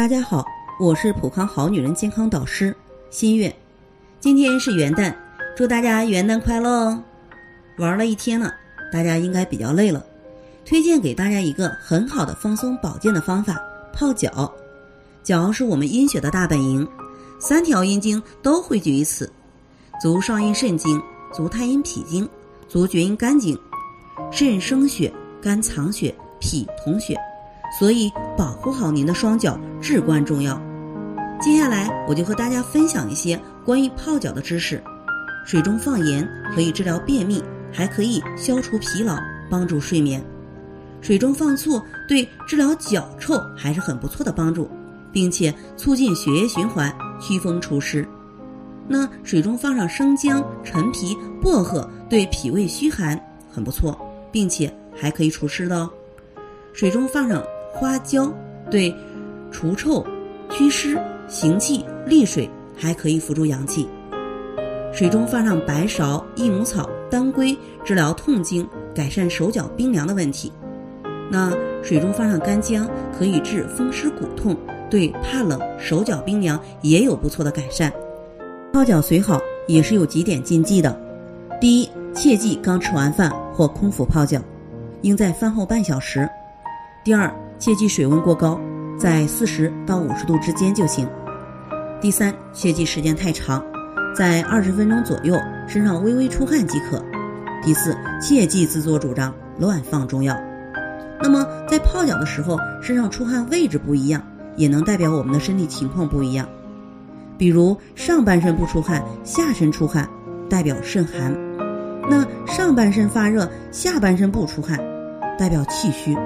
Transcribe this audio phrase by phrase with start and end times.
[0.00, 0.42] 大家好，
[0.78, 2.74] 我是普康好女人健康导师
[3.10, 3.54] 新月。
[4.18, 5.14] 今天是元旦，
[5.54, 7.04] 祝大家元旦快乐哦！
[7.76, 8.50] 玩了一天了，
[8.90, 10.02] 大家应该比较累了，
[10.64, 14.50] 推荐给大家一个很好的放松保健的方法——泡脚。
[15.22, 16.88] 脚是我们阴血的大本营，
[17.38, 19.30] 三条阴经都汇聚于此：
[20.00, 20.98] 足少阴肾经、
[21.30, 22.26] 足太阴脾经、
[22.66, 23.54] 足厥阴肝经。
[24.32, 25.12] 肾生血，
[25.42, 27.14] 肝藏血，脾统血。
[27.78, 30.60] 所以，保护好您的双脚至关重要。
[31.40, 34.82] 接下来，我就和大家分享一些关于泡脚的知识。
[35.46, 37.42] 水中放盐可以治疗便秘，
[37.72, 39.16] 还可以消除疲劳，
[39.48, 40.22] 帮助睡眠。
[41.00, 44.68] 水中放醋对治疗脚臭还是很不错的帮助，
[45.10, 48.06] 并且促进血液循环，祛风除湿。
[48.86, 53.18] 那水中放上生姜、陈皮、薄荷，对脾胃虚寒
[53.50, 53.98] 很不错，
[54.30, 55.88] 并且还可以除湿的哦。
[56.74, 57.42] 水中放上。
[57.72, 58.32] 花椒
[58.70, 58.94] 对
[59.50, 60.04] 除臭、
[60.48, 63.88] 祛湿、行气、利水，还可以辅助阳气。
[64.92, 70.52] 水中放上白芍、益母草、当归，治疗痛经，改善手脚冰凉的问题。
[71.30, 74.56] 那水中放上干姜，可以治风湿骨痛，
[74.90, 77.92] 对怕冷、手脚冰凉也有不错的改善。
[78.72, 81.00] 泡脚虽好，也是有几点禁忌的。
[81.60, 84.40] 第一，切忌刚吃完饭或空腹泡脚，
[85.02, 86.28] 应在饭后半小时。
[87.04, 87.32] 第二。
[87.60, 88.58] 切忌水温过高，
[88.98, 91.06] 在四十到五十度之间就行。
[92.00, 93.62] 第三，切忌时间太长，
[94.16, 95.36] 在二十分钟左右，
[95.68, 97.04] 身上微微出汗即可。
[97.62, 100.34] 第四，切忌自作主张乱放中药。
[101.22, 104.22] 那么在泡脚的时候，身上出汗位置不一样，
[104.56, 106.48] 也能代表我们的身体情况不一样。
[107.36, 110.08] 比如上半身不出汗，下身出汗，
[110.48, 111.30] 代表肾寒；
[112.08, 114.80] 那上半身发热，下半身不出汗，
[115.38, 116.16] 代表气虚。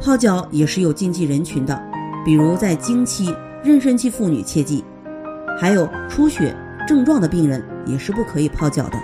[0.00, 1.80] 泡脚也是有禁忌人群的，
[2.24, 4.84] 比如在经期、妊娠期妇女切记，
[5.58, 6.54] 还有出血
[6.86, 8.98] 症状的病人也是不可以泡脚的。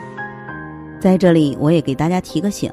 [1.01, 2.71] 在这里，我也给大家提个醒：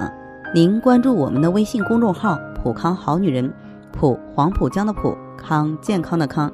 [0.53, 3.51] 您关注我们的微信公众号“普康好女人”，
[3.94, 6.51] 普黄浦江的普康健康的康，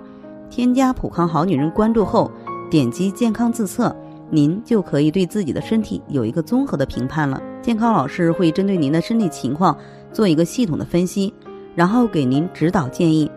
[0.51, 2.30] 添加“普康好女人”关注后，
[2.69, 3.95] 点击健康自测，
[4.30, 7.41] 您就可以对自己的身体有一个综合的评判了。
[7.63, 9.75] 健康老师会针对您的身体情况
[10.12, 11.34] 做一个系统的分析。
[11.75, 13.29] 然后给您指导建议，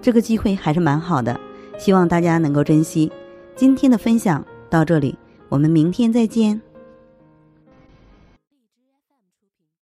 [0.00, 1.38] 这个机会还是蛮好的，
[1.78, 3.10] 希望大家能够珍惜。
[3.54, 5.16] 今天的分享到这里，
[5.48, 6.60] 我们明天再见。